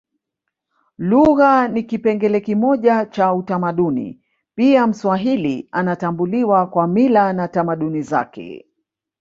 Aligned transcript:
Lugha 0.97 1.67
ni 1.67 1.83
kipengele 1.83 2.39
kimoja 2.41 3.05
cha 3.05 3.33
utamaduni 3.33 4.21
pia 4.55 4.87
mswahili 4.87 5.67
anatambuliwa 5.71 6.67
kwa 6.67 6.87
mila 6.87 7.33
na 7.33 7.47
tamaduni 7.47 8.01
zake 8.01 8.65